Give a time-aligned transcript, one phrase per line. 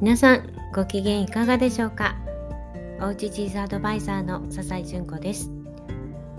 [0.00, 2.14] 皆さんご機嫌いかがでしょうか？
[3.00, 5.50] おうちチーズアドバイザーの笹井純子です。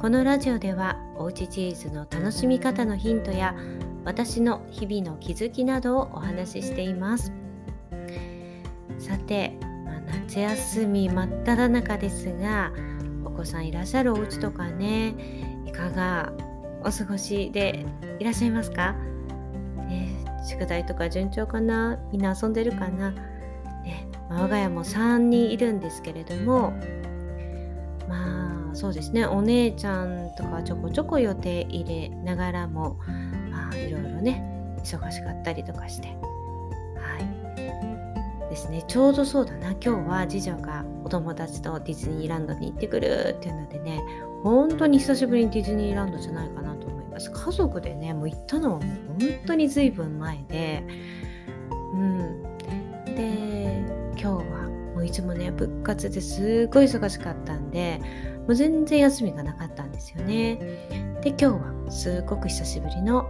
[0.00, 3.54] このラジオではおうちチーズの楽しみ方のヒントや
[4.04, 7.32] 私の日々の気づきなどをお話ししています。
[8.98, 12.72] さて、まあ、夏休み真っ只中ですが
[13.24, 15.14] お子さんいらっしゃるお家とかね
[15.64, 16.32] いかが
[16.80, 17.86] お過ごしで
[18.18, 18.94] いらっしゃいますか、
[19.86, 20.08] ね、
[20.44, 22.00] 宿題とか順調かな？
[22.10, 23.14] みんな遊んでるかな、
[24.34, 26.72] 我が家も3人いるんですけれども
[28.08, 29.24] まあそうですね。
[29.24, 32.98] お姉ちゃんとかちょこちょこ予定入れながらも
[33.50, 34.42] まあいろいろね
[34.82, 36.08] 忙しかったりとかして。
[36.08, 36.14] は
[38.46, 38.50] い。
[38.50, 38.82] ですね。
[38.86, 39.70] ちょうどそうだな。
[39.72, 44.02] 今日は次女がお友達とディズニーランドに行ってくるっていうのでね
[44.42, 47.30] 本当に久しぶりにディズニーランドじゃないかなと思います。
[47.30, 50.84] 家族でねもう行ったのはもう本当に随分前で
[51.94, 52.42] うん。
[53.14, 53.53] で
[54.24, 58.00] 今日はもういつもね部活ですごい忙しかったんで
[58.38, 60.56] もう全然休みがなかったんですよね
[61.20, 63.28] で今日はすごく久しぶりの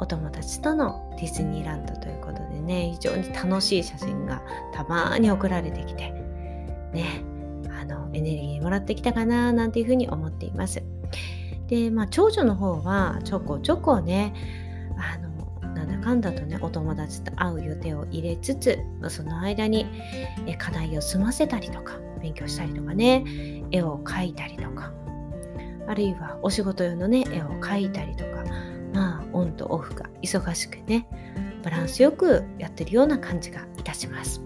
[0.00, 6.10] お友達とのディズニーランドということでね非常に楽しい写真がたまに送られてきて
[6.92, 7.22] ね
[7.80, 10.82] あのエネルギーもらってきたかななんていうふうに思っています。
[11.68, 14.34] で、まあ、長女の方はちょこちょこね
[14.98, 15.23] あ
[16.04, 19.86] かんだとねお友達と会う予定を入れつつその間に
[20.58, 23.24] 課題を済ませたりとか勉強したりとかね
[23.70, 24.92] 絵を描いたりとか
[25.86, 28.44] あるいはお仕事用のね絵を描いたりとか
[28.92, 31.06] まあオンとオフが忙しくね
[31.62, 34.42] バランスよくやってるような感じがいたします。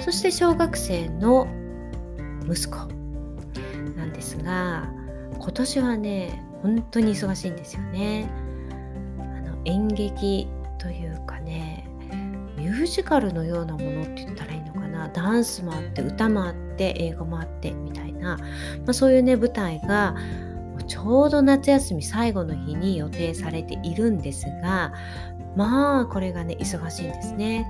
[0.00, 1.46] そして小学生の
[2.50, 2.76] 息子
[3.96, 4.90] なんですが
[5.38, 8.28] 今年はね本当に忙しいんですよね。
[9.64, 11.86] 演劇というかね
[12.56, 18.44] ミュージカルのようなものって言ったらいいのかなダンスもあって歌もあって英語もあってみたいな、ま
[18.88, 20.14] あ、そういうね舞台が
[20.86, 24.92] ちょうど夏休み最後の日に予定されているんですが
[25.56, 27.66] まあこれがね忙しいんですね。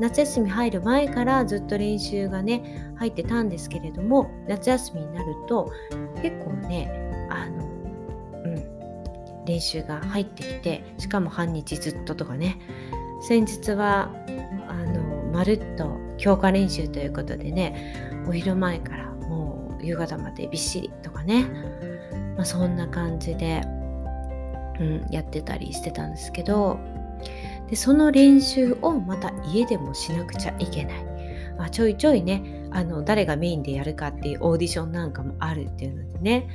[0.00, 5.70] 夏休み入る前からずっと練習がね入ってたんですけれども夏休みになると
[6.20, 6.90] 結構ね
[7.30, 7.71] あの
[9.46, 12.58] 練習が入ってきてしかも半日ずっととかね。
[13.22, 14.10] 先日は
[14.68, 21.44] あのまるっと強化練習ということでねお昼前からもう夕方までびっしりとかね、
[22.36, 23.62] まあ、そんな感じで、
[24.80, 26.78] うん、やってたりしてたんですけど。
[27.68, 31.06] でその練習をまた家でもしなくちゃいけない、
[31.58, 36.48] あ、ちょいちょいねあの誰がメインでやるかっていうオーディションなんかもあるっていうのでね、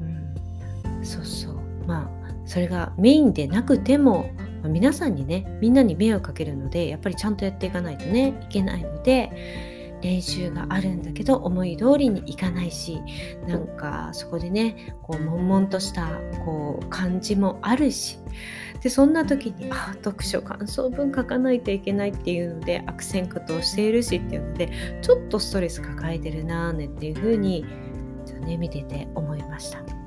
[0.00, 1.57] うん、そうそう。
[1.88, 2.10] まあ
[2.44, 4.30] それがメインでなくても、
[4.62, 13.00] まあ、皆さんにねみんなに迷惑かけるのでやっぱりちゃんとやっていかないとねいけないので練習があるんだけど思い通りにいかないし
[13.48, 18.18] なんかそこでねこう悶々としたこう感じもあるし
[18.80, 27.64] でそんな時にあ読書感想文書かないといけないっていうので悪戦苦闘しているしっていうのでちょっとストレス抱えてるなーねっていう風に
[28.44, 29.97] ね見てて思いました。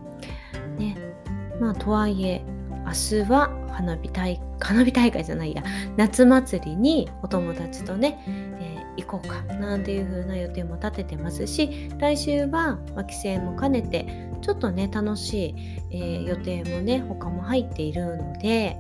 [1.62, 2.44] まあとはいえ
[2.86, 5.64] 明日は花火大花火大会じゃないや
[5.96, 15.56] 夏祭りにお友達とね、えー、行こうかなんていう風な予定も立ててますし来週は、ま帰省も兼ねてちょっとね楽しい、
[15.92, 18.80] えー、予定もね他も入っているので、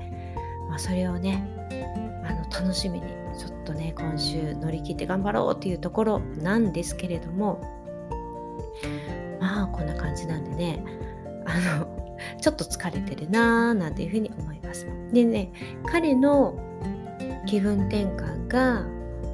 [0.68, 1.47] まあ、それをね
[2.25, 7.62] あの楽しみにちょっとね今週乗り切って頑張ろうっていうところなんですけれども
[9.40, 10.84] まあこんな感じなんでね
[11.46, 12.00] あの
[12.40, 14.88] ちょっと疲れてるなーなんていうふうに思います。
[15.12, 15.52] でね
[15.86, 16.56] 彼の
[17.46, 18.86] 気分転換が、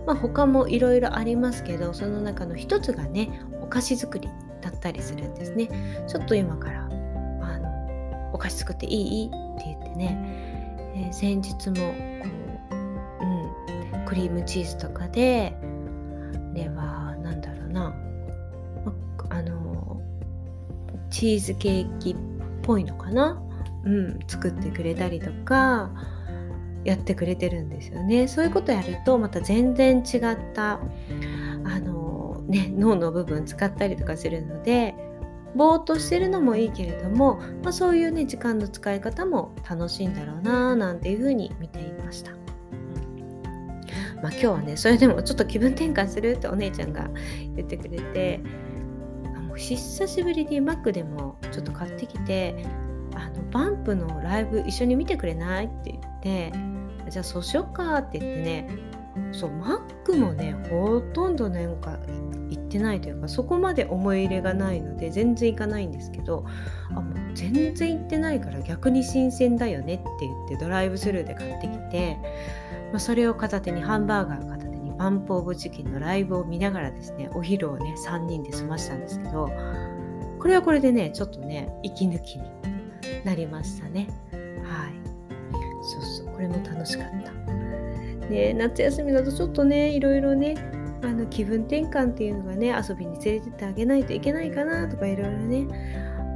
[0.05, 3.29] まあ、他もいろいろありますけどその中の一つがね
[3.61, 4.29] お菓子作り
[4.61, 5.69] だったりするんですね。
[6.07, 6.87] ちょっと今からあ
[7.59, 9.27] のお菓子作っていい？
[9.27, 10.17] って言ってね、
[10.95, 11.81] えー、先日もこ
[12.71, 12.75] う、
[13.97, 15.53] うん、クリームチーズとかで
[16.53, 17.93] ではなんだろうな
[19.29, 20.01] あの
[21.09, 22.15] チーズケーキっ
[22.67, 23.41] ぽいのかな、
[23.85, 25.89] うん、作ってくれたりとか
[26.83, 28.27] やってくれてるんですよね。
[28.27, 30.79] そういうことやるとまた全然違った
[31.63, 34.95] あのね、脳の部分使ったりとかするので
[35.53, 42.31] ぼーっとしてるのもいいけれども、まあ、そういうね時間の使い方も楽しいんだろうななんていうふうに見ていました。
[44.21, 47.09] まあ、今日はねそれでもちょっと気分転換するってお姉ちゃんが
[47.55, 48.41] 言ってくれて
[49.57, 52.65] 久しぶりにマックでもちょっと買ってきて
[53.15, 56.53] あのバンプのライブ一緒に見てくれないって言って
[57.09, 58.69] じゃあそうしよっかって言ってね
[59.31, 61.97] そうマックもねほとんどなんか
[62.49, 66.45] 行ってないというかそこまで思い入れがないので全然行かないんですけど
[66.89, 72.17] あもう全然行ってないから逆に新鮮だよねって言ってドライブスルーで買ってきて、
[72.91, 74.66] まあ、それを片手にハンバーガー片手
[74.97, 79.49] パンプオブチキンのライブを見ながらですねお昼をね3人で済ましたんですけど
[80.39, 82.45] これはこれでねちょっとね息抜きに
[83.23, 84.07] なりましたね。
[84.63, 84.93] はい。
[85.83, 88.27] そうそうこれも楽しかった。
[88.29, 90.55] で夏休みだとちょっとねいろいろね
[91.03, 95.67] あの気分転換っていうのがね遊びに連れてってあげないといけないかなとかいろいろね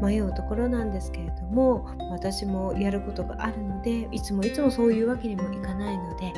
[0.02, 6.34] 迷うところなんですけれども私もやることがあるのでいつもいつもそういうわけにもいかないので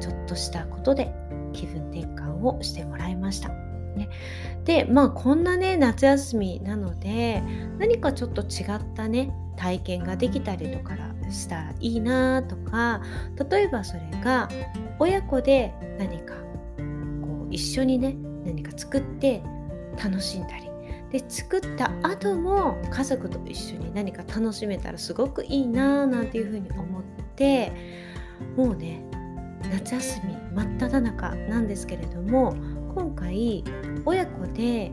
[0.00, 1.12] ちょっとしたことで
[1.52, 3.50] 気分転換をしてもらいました。
[3.96, 4.08] ね、
[4.64, 7.42] でまあこんなね夏休みなので
[7.78, 10.96] 何かちょっと違ったね体験ができたりとか
[11.32, 13.02] したらいいなとか
[13.50, 14.48] 例えばそれが
[14.98, 16.34] 親子で何か
[17.20, 18.14] こう一緒にね
[18.44, 19.42] 何か作って
[20.02, 20.70] 楽しんだり
[21.10, 27.02] で作った後も家族と一緒に何か楽しめたらすごくいいななんていうふうに思っ
[27.36, 27.72] て
[28.56, 29.04] もうね
[29.72, 32.54] 夏休み真っ只中なんですけれども
[32.94, 33.64] 今回
[34.04, 34.92] 親子で、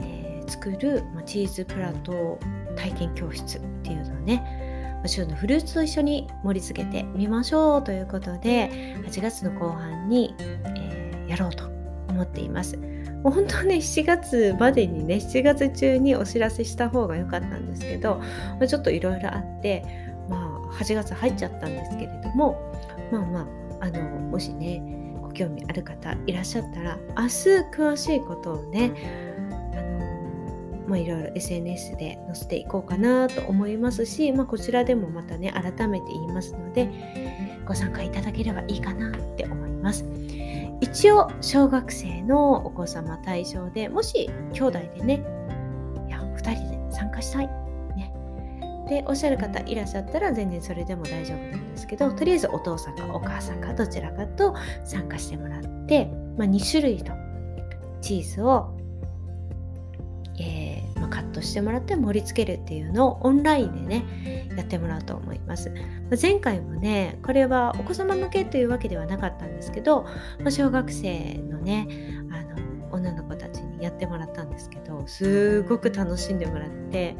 [0.00, 2.38] えー、作る、まチーズプラト
[2.76, 11.64] 体験教室っていうのをね旬のフルーツと一緒に盛り付けてみましょうということで8月の後半に、えー、やろうと
[12.08, 12.76] 思っています。
[12.76, 19.84] もう本当ね7月までにね7月中にお知らせした方が良かったんですけど、まあ、ちょっといろいろあって
[20.28, 22.58] まあ8月入っちゃったんですけれども
[23.12, 24.82] まあまああのもしね
[25.20, 27.28] ご興味ある方いらっしゃったら明日
[27.72, 28.92] 詳しいことをね
[30.90, 36.90] ま、いろいろ SNS で載せていこうかなと思いますし、まあ、こちらでもまたね改めて言いますので
[37.64, 40.04] ご参加いただければいいかなって思います。
[40.80, 45.22] 一応小学生のお子様対象でもし兄弟でね
[46.08, 47.69] いや2人で参加したい。
[48.90, 56.06] でおっしゃる方いらっしゃったら全然それでも大丈夫なんですけどとりあえずお父さんかお母さんかどちらかと参加してもらって、
[56.36, 57.16] まあ、2種類の
[58.02, 58.76] チーズを
[60.42, 70.06] えー、まあ、カットしてもらって盛り付けるっていうのをオンラインでねやってもらうと思います、まあ、前回もねこれはお子様向けというわけではなかったんですけど、
[70.42, 71.86] ま、小学生のね
[72.32, 77.14] あの女の子たちにやってもらったんですけどすごく楽しんでもらって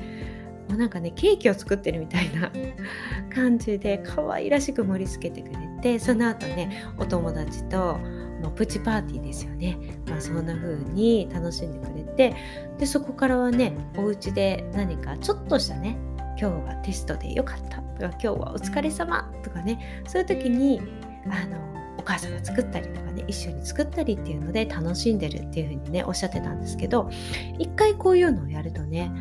[0.70, 2.50] もうなんかねケーキを作ってるみたいな
[3.34, 7.98] 感じで可愛らしく盛り付けてくれてその後ねお友達と
[8.40, 9.76] まあ、プチパーティーですよね、
[10.08, 12.34] まあ、そんな風に楽しんでくれて
[12.78, 15.98] でそこからはねお家で何かちょっとしたね
[16.40, 17.82] 今日はテストでよかった。
[17.82, 19.30] とか今日はお疲れ様。
[19.42, 20.80] とかねそういう時に
[21.26, 21.58] あの
[21.98, 27.10] お母さんが作ったりとかね一緒に作ったりっていうので楽しんでるっていう風にねおっしゃってたんですけど
[27.58, 29.12] 一回こういうのをやるとね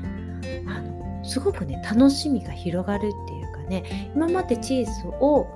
[0.66, 5.48] あのすごくね楽しみが広がるっていうかね今までチーズを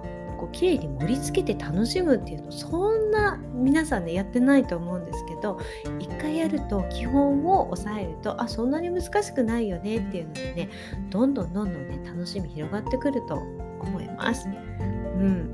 [0.43, 5.59] こう綺麗に盛り付けて楽しむっていうのそんな皆さんねやってないと思うんですけど
[5.99, 10.69] 一回やると基本を押さえるとあそんなに難しくないよねっていうのでね
[11.09, 14.47] どんどんどんどんね楽しみ広がってくると思います。
[14.47, 15.53] うん、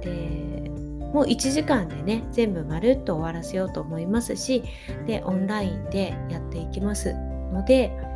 [0.00, 0.70] で
[1.12, 4.62] もう1時間でね全部まるっと終わらせようと思いますし
[5.06, 7.14] でオンラインでやっていきます
[7.52, 8.07] ので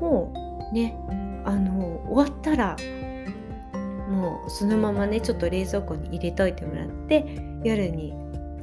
[0.00, 0.32] も
[0.72, 0.96] うね
[1.44, 2.76] あの終わったら
[4.08, 7.24] もうそのままねちょっと冷蔵庫に入れといてもらって
[7.62, 8.12] 夜に、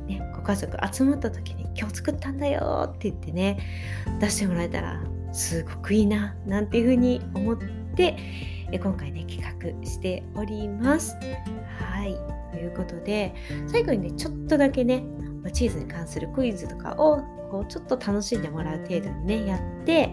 [0.08, 3.58] ね、ご家族集まった時に「今日作ったんだよ」って言ってね
[4.20, 5.01] 出してもらえたら
[5.32, 7.58] すごくいいななんていうふうに思っ
[7.96, 8.17] て
[8.72, 11.15] 今回ね企画しております。
[11.79, 12.15] はい
[12.51, 13.34] ということで
[13.67, 15.03] 最後にねちょっとだけね
[15.53, 20.12] チーズに関するクイズとかをこうちょっと楽しんでもらう程度にねやって、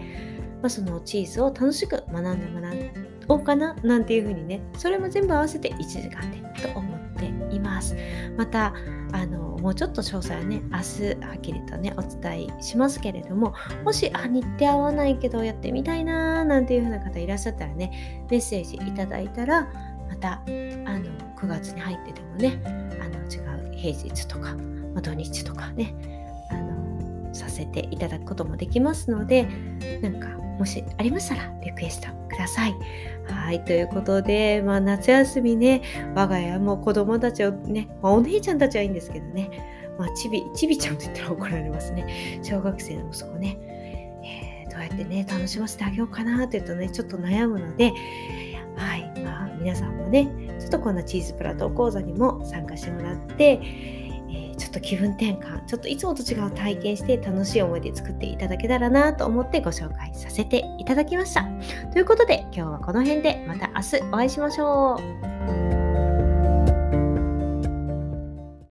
[0.65, 2.73] まあ、そのチーズを楽しく学んでもら
[3.29, 7.95] おうかななんていう風にねそれも全部合わせて1時間でと思っています。
[8.39, 8.73] また
[9.13, 13.53] あのもうちょっと詳細はね明日はっきりとねお伝えしますけれども
[13.85, 19.69] もしあ日程合わないけどやってみたいなーなんていう風な方いらっしゃったらねメッセージいただいたら
[20.09, 24.55] またあの9月に入っててもねあの違う平日とか、
[24.95, 25.95] まあ、土日とかね
[26.51, 29.47] あのさせていただくこともできますので
[30.01, 32.75] なんかもしありましたらリクエストください。
[33.27, 35.83] はい、ということで、まあ、夏休みね、
[36.15, 39.51] 我が家も子供たちをね、まあ、お姉ちゃんたちはいいんですけどね、
[39.99, 42.41] まあ、ちび、ちびちゃんと言ったら怒られますね。
[42.43, 43.59] 小学生の息子ね、
[44.23, 47.93] えー、どうやってね、楽しませてあげようかなって言うとね、ちょっと悩むので、
[48.77, 53.61] はい、まあ、皆さんもね、ちょっとこんなチーズプラトー講座にも参加してもらって、
[54.75, 61.47] と気分転換ちょっといつもと違う体験して楽しい思い出作っていただけたらなと思ってご紹介させていただきました。
[61.93, 64.97] ということで今日はこの辺でまた明日お会いしましょ
[65.71, 65.74] う。